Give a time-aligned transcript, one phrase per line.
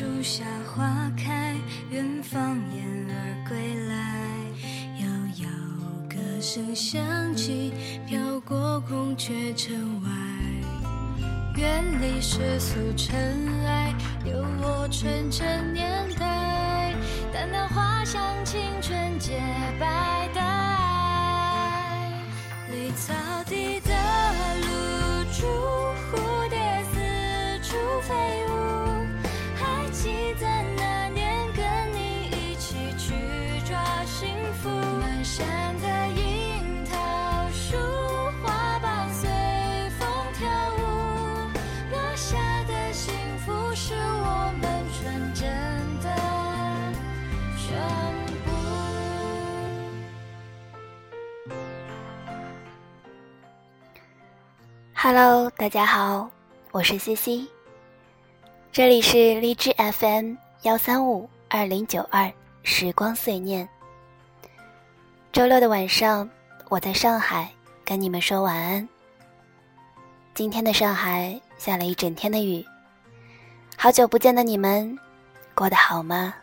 [0.00, 1.54] 树下花开，
[1.90, 3.92] 远方燕儿归来，
[5.04, 5.04] 遥
[5.44, 5.48] 遥
[6.08, 7.04] 歌声响
[7.36, 7.74] 起，
[8.06, 10.08] 飘过孔雀城外。
[11.58, 13.14] 远离世俗尘
[13.66, 13.94] 埃，
[14.24, 16.94] 有我纯真年代，
[17.30, 19.38] 淡淡花香，青春洁
[19.78, 22.10] 白的爱。
[22.72, 23.12] 绿草
[23.44, 23.78] 地
[55.02, 56.28] Hello，大家好，
[56.72, 57.48] 我是西西，
[58.70, 62.30] 这里是荔枝 FM 幺三五二零九二
[62.64, 63.66] 时光碎念。
[65.32, 66.28] 周六的晚上，
[66.68, 67.50] 我在上海
[67.82, 68.86] 跟你们说晚安。
[70.34, 72.62] 今天的上海下了一整天的雨，
[73.78, 74.98] 好久不见的你们，
[75.54, 76.34] 过得好吗？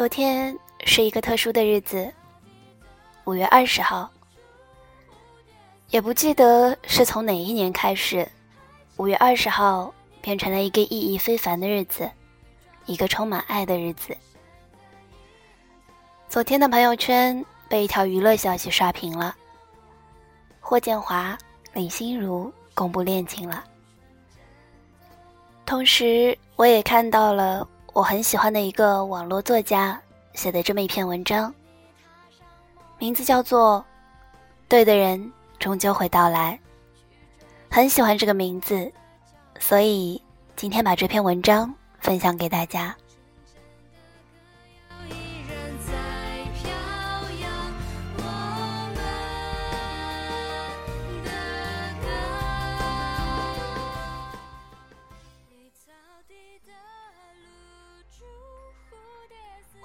[0.00, 2.10] 昨天是一个特殊的日子，
[3.24, 4.10] 五月二十号。
[5.90, 8.26] 也不记得是从哪一年开始，
[8.96, 12.10] 五月二十号变成了一个意义非凡的日子，
[12.86, 14.16] 一个充满爱的日子。
[16.30, 19.36] 昨天的朋友圈被一条娱乐消息刷屏了，
[20.60, 21.36] 霍建华、
[21.74, 23.62] 林心如公布恋情了。
[25.66, 30.00] 同时，我也看到了我很喜欢的一个网络作家
[30.34, 31.52] 写的这么一篇文章，
[32.98, 33.84] 名字叫做
[34.68, 36.58] 《对的人终究会到来》。
[37.68, 38.90] 很喜欢这个名字，
[39.58, 40.22] 所以
[40.54, 42.94] 今天把这篇文章分享给大家。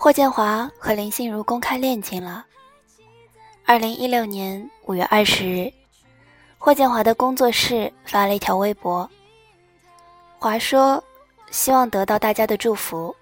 [0.06, 2.46] 霍建华和林心如公开恋情了。
[3.66, 5.74] 二零一六年五月二十日，
[6.60, 9.10] 霍建华的工作室发了一条微博，
[10.38, 11.04] 华说
[11.50, 13.16] 希望得到大家的祝福，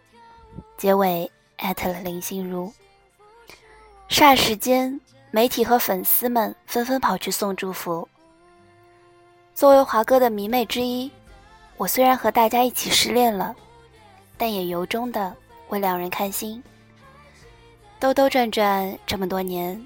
[0.76, 2.70] 结尾艾特了林心如。
[4.10, 5.00] 霎时间，
[5.32, 8.06] 媒体和粉丝们纷纷跑去送祝福。
[9.56, 11.10] 作为华哥的迷妹之一，
[11.78, 13.56] 我虽然和大家一起失恋了，
[14.38, 15.34] 但也由衷的
[15.70, 16.62] 为两人开心。
[18.04, 19.82] 兜兜转转这么多年，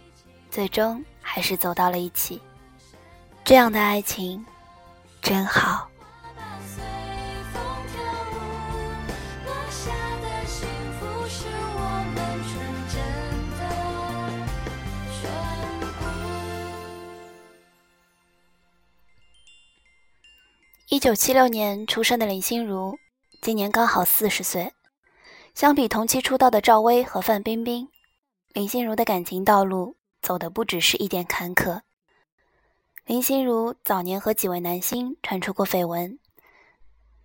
[0.50, 2.42] 最终还是走到了一起。
[3.46, 4.44] 这样的爱情，
[5.22, 5.88] 真好。
[20.90, 22.98] 一九七六年出生的林心如，
[23.44, 24.74] 今年刚好四十岁。
[25.54, 27.88] 相比同期出道的赵薇和范冰冰，
[28.58, 31.82] 林心如的感情道路走的不只是一点坎坷。
[33.06, 36.18] 林心如早年和几位男星传出过绯闻，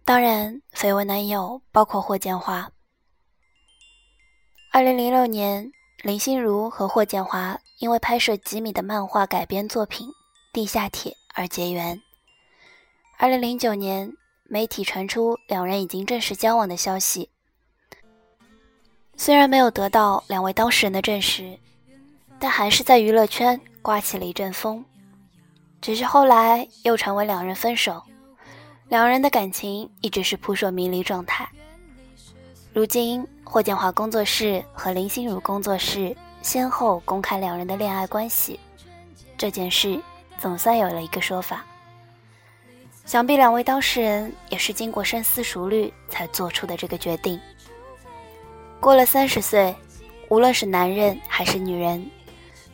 [0.04, 2.70] 当然，绯闻男友包括霍建华。
[4.72, 5.72] 二零零六年，
[6.02, 10.08] 林心如和霍建华因为拍摄吉米的漫画改编作品
[10.52, 11.98] 《地下铁》而结缘。
[13.16, 14.12] 二零零九年，
[14.44, 17.30] 媒体传出两人已经正式交往的消息。
[19.16, 21.58] 虽然没有得到两位当事人的证实，
[22.38, 24.84] 但还是在娱乐圈刮起了一阵风。
[25.80, 28.02] 只是后来又传闻两人分手，
[28.88, 31.48] 两人的感情一直是扑朔迷离状态。
[32.72, 38.58] 如今，霍建华工作室和林心如工作室先后公开两人的恋爱关系，
[39.36, 40.00] 这件事
[40.38, 41.64] 总算有了一个说法。
[43.04, 47.38] 想必两位当事人也是经过深思熟虑才做出的这个决定。
[48.82, 49.72] 过了三十岁，
[50.28, 52.04] 无论是男人还是女人，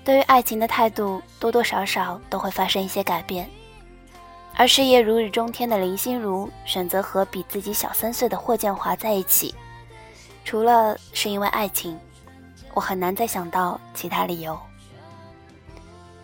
[0.03, 3.47] 对于爱情的态度多多少少都会发生一些改变。
[4.55, 9.55] 而事业如日中天的林心如选择和比自己小三岁的霍建华在一起，
[10.47, 12.01] 除了是因为爱情，
[12.73, 14.59] 我很难再想到其他理由。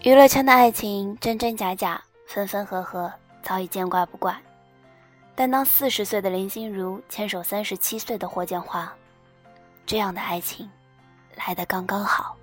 [0.00, 4.34] 娱乐圈的爱情真真假假，分分合合，早已见怪不怪。
[5.34, 8.90] 但当四十岁的林心如牵手三十七岁的霍建华，
[9.86, 10.69] 这样的爱情
[11.34, 12.36] 来得刚刚好。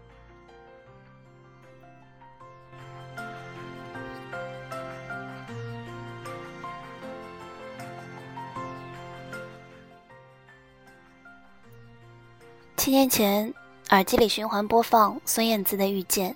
[12.77, 13.53] 七年前，
[13.89, 16.31] 耳机里循环播放孙燕姿的《遇见》，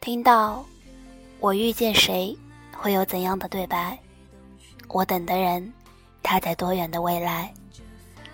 [0.00, 0.64] 听到
[1.40, 2.36] “我遇见谁，
[2.76, 3.98] 会有怎样的对白？
[4.86, 5.72] 我等的人，
[6.22, 7.52] 他在多远的未来？”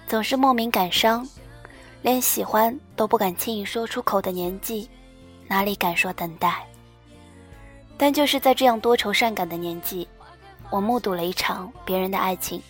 [0.06, 1.26] 总是莫名感伤，
[2.06, 4.88] 连喜欢都不敢轻易说出口的年纪，
[5.48, 6.64] 哪里敢说等待？
[7.98, 10.06] 但就是在这样多愁善感的年纪，
[10.70, 12.62] 我目睹了一场别人的爱情。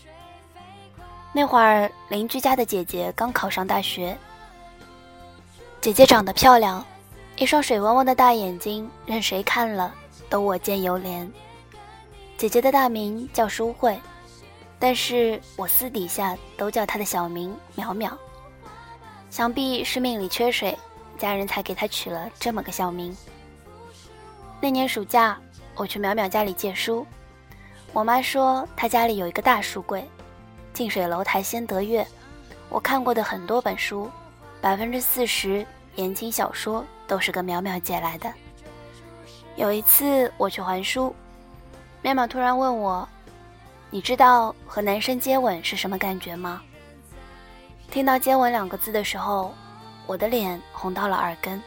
[1.35, 4.17] 那会儿，邻居家的姐姐刚考上大学。
[5.83, 6.83] 姐姐长得漂亮，
[7.37, 9.95] 一双水汪汪的大眼睛，任谁看了
[10.31, 11.31] 都我见犹怜。
[12.39, 14.01] 姐姐的大名叫舒慧，
[14.79, 18.17] 但是我私底下都叫她的小名淼淼。
[19.31, 20.77] 想必是命里缺水，
[21.19, 23.17] 家人才给他取了这么个小名。
[24.61, 25.39] 那年暑假，
[25.75, 27.07] 我去淼淼家里借书，
[27.93, 30.05] 我妈说她家里有一个大书柜，
[30.73, 32.07] 近水楼台先得月，
[32.69, 34.11] 我看过的很多本书，
[34.61, 35.67] 百分之四十。
[35.97, 38.31] 言情小说都是跟淼淼借来的。
[39.57, 41.15] 有一次我去还书，
[42.03, 43.09] 淼淼突然问我
[43.89, 46.61] ：“你知道和男生接吻是什么感觉吗？”
[47.91, 49.55] 听到“接吻”两个字的时候，
[50.07, 51.63] 我的脸红到了耳根。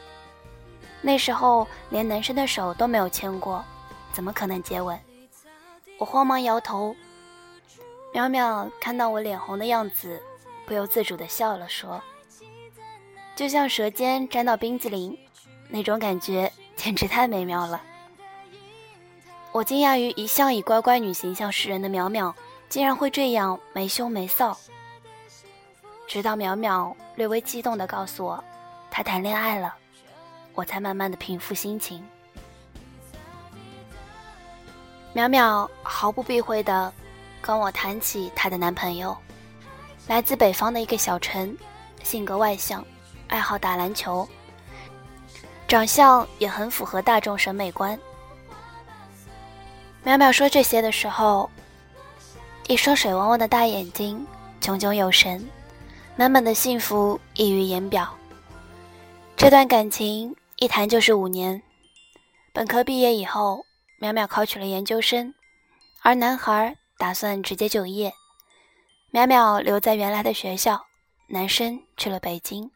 [1.02, 3.64] 那时候连男生的手都没有牵过，
[4.12, 5.00] 怎么可能接吻？
[5.98, 6.96] 我慌忙摇头。
[8.14, 10.22] 淼淼看到我脸红的样子，
[10.66, 12.02] 不由自主地笑了，说。
[13.36, 15.18] 就像舌尖沾到冰激凌，
[15.70, 17.82] 那种感觉简直太美妙了。
[19.52, 22.34] 我惊讶于一向以乖乖女形象示人的淼淼，
[22.68, 24.56] 竟然会这样没羞没臊。
[26.10, 28.44] 直到淼淼略微激动地告诉我，
[28.90, 29.76] 她谈恋爱了，
[30.56, 32.04] 我才慢慢的平复心情。
[35.14, 36.92] 淼淼毫不避讳地
[37.40, 39.16] 跟我谈起她的男朋友，
[40.08, 41.56] 来自北方的一个小城，
[42.04, 42.84] 性格外向。
[43.28, 44.28] 爱好打篮球，
[45.68, 47.96] 长相也很符合大众审美观。
[50.04, 51.48] 淼淼说这些的时候，
[52.66, 54.26] 一双水汪汪的大眼睛
[54.60, 55.48] 炯炯有神，
[56.20, 58.14] 满满的幸福溢于言表。
[59.38, 61.64] 这段感情一谈就是五年。
[62.52, 63.64] 本科毕业以后，
[64.02, 65.34] 淼淼考取了研究生，
[66.02, 68.14] 而男孩打算直接就业。
[69.14, 70.88] 淼淼留在原来的学校，
[71.28, 72.70] 男生去了北京。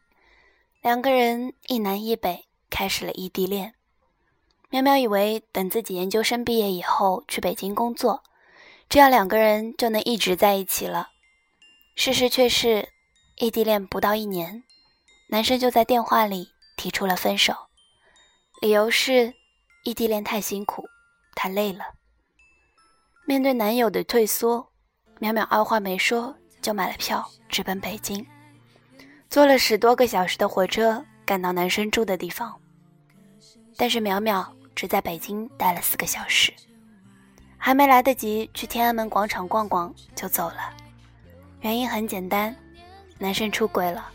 [0.80, 3.74] 两个人一南一北，开始了异地恋。
[4.70, 8.22] 淼淼以为等自己研究生毕业以后去北京工作，
[8.88, 11.10] 这样两个人就能一直在一起了。
[11.94, 12.88] 事实却是，
[13.36, 14.62] 异地恋不到一年，
[15.28, 17.52] 男生就在电话里提出了分手，
[18.60, 19.34] 理由是
[19.82, 20.84] 异地恋太辛苦，
[21.34, 21.84] 太累了。
[23.26, 24.70] 面对男友的退缩，
[25.18, 28.24] 淼淼二话没说就买了票，直奔北京。
[29.28, 32.54] 坐了十多个小时的火车赶到男生住的地方，
[33.76, 36.52] 但是淼淼只在北京待了四个小时，
[37.58, 40.72] 还没来得及去天安门广场逛逛就走了。
[41.62, 42.54] 原因很简单，
[43.24, 44.06] 男生出轨了。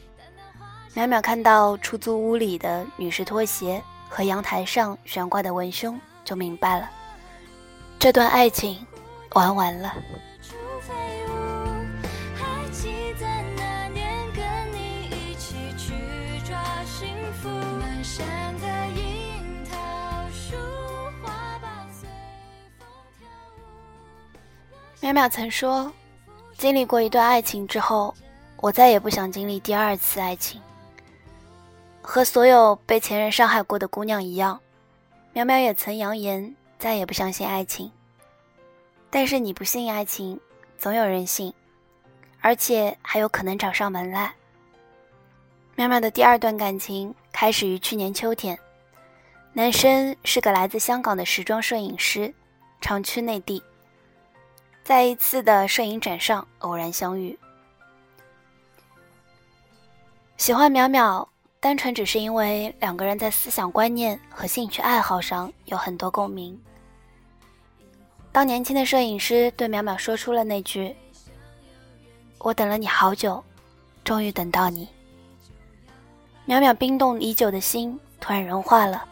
[0.94, 6.88] 淼淼看到出租屋里的女士拖鞋和阳台上悬挂的文胸，就明白了，
[7.98, 8.86] 这段爱情
[9.34, 9.92] 玩完了。
[25.01, 25.92] 淼淼曾说
[26.60, 28.13] ：“经历过一段爱情之后，
[28.62, 30.62] 我再也不想经历第二次爱情。
[32.01, 34.60] 和所有被前任伤害过的姑娘一样，
[35.34, 37.92] 淼淼也曾扬言再也不相信爱情。
[39.10, 40.39] 但是你不信爱情，
[40.78, 41.54] 总有人信，
[42.42, 44.34] 而且还有可能找上门来。”
[45.78, 48.58] 淼淼的第二段感情开始于去年秋天，
[49.54, 52.34] 男生是个来自香港的时装摄影师，
[52.82, 53.63] 常去内地。
[54.84, 57.38] 在一次的摄影展上偶然相遇，
[60.39, 61.27] 喜欢淼淼，
[61.60, 66.58] 单纯只是因为两个人在思想观念和兴趣爱好上有很多共鸣。
[68.31, 70.96] 当年轻的摄影师对淼淼说出了那句
[72.39, 73.43] ：“我等了你好久，
[74.05, 74.88] 终于等到你。”
[76.48, 79.03] 淼淼冰冻已久的心突然融化了。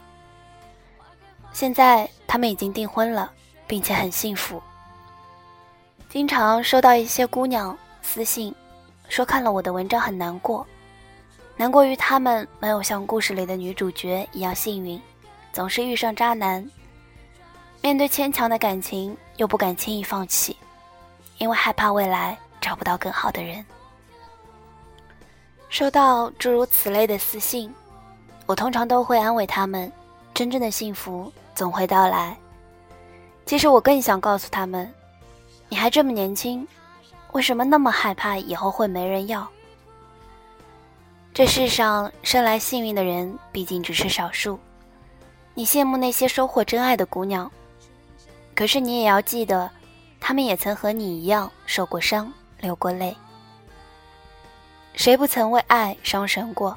[1.52, 3.30] 现在他们已经订婚了，
[3.66, 4.62] 并且很幸福。
[6.08, 8.54] 经常收到一些姑娘私信，
[9.10, 10.66] 说看了我的文章很难过，
[11.58, 14.98] 难过于他们没有像故事里的女主角一样幸运，
[15.52, 16.64] 总是遇上渣男。
[17.82, 20.56] 面对牵强的感情，又不敢轻易放弃，
[21.38, 23.66] 因为害怕未来找不到更好的人。
[25.68, 27.74] 收到诸如此类的私信，
[28.46, 29.90] 我通常都会安慰他们：
[30.32, 32.36] 真正的幸福总会到来。
[33.46, 34.88] 其实我更想告诉他们。
[35.68, 36.66] 你还这么年轻，
[37.32, 39.46] 为什么那么害怕以后会没人要？
[41.38, 44.58] 这世上生来幸运的人毕竟只是少数。
[45.54, 47.48] 你羡慕那些收获真爱的姑娘，
[48.56, 49.70] 可是你也要记得，
[50.18, 53.16] 她们也曾和你一样受过伤、流过泪。
[54.94, 56.76] 谁不曾为爱伤神过？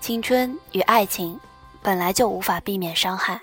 [0.00, 1.38] 青春与爱情
[1.82, 3.38] 本来就无法避免伤害。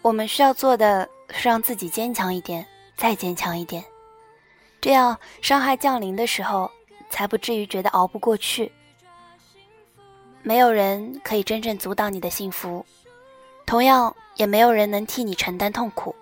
[0.00, 2.66] 我们需要做的是让自己坚强一点。
[2.96, 3.84] 再坚强一点，
[4.80, 6.70] 这样伤害降临的时候，
[7.10, 8.72] 才不至于觉得熬不过去。
[10.42, 12.84] 没有人可以真正阻挡你的幸福，
[13.66, 16.14] 同样也没有人能替你承担痛苦。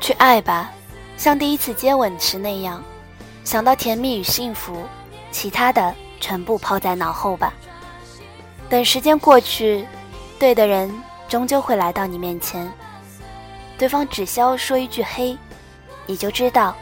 [0.00, 0.70] 去爱吧，
[1.16, 2.82] 像第一次接吻时那样。
[3.42, 4.86] 想到甜蜜与幸福，
[5.30, 7.52] 其他的全部抛在脑后吧。
[8.68, 9.86] 等时间过去，
[10.38, 10.94] 对的人
[11.34, 12.72] 终究会来到你面前。
[13.76, 15.36] 对方只需要说一句“嘿”，
[16.06, 16.76] 你就知道，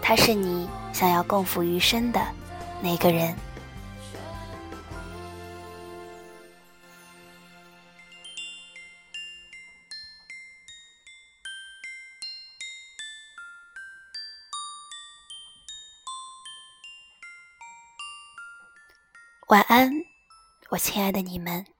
[0.00, 2.20] 他是你想要共赴余生的
[2.80, 3.34] 那个人。
[19.48, 19.90] 晚安，
[20.68, 21.71] 我亲爱的你们。